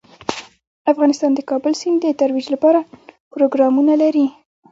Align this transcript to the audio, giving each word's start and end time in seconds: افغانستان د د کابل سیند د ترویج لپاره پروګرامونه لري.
افغانستان 0.91 1.31
د 1.33 1.35
د 1.43 1.47
کابل 1.49 1.73
سیند 1.81 1.97
د 2.01 2.05
ترویج 2.19 2.47
لپاره 2.55 2.79
پروګرامونه 3.33 3.93
لري. 4.03 4.25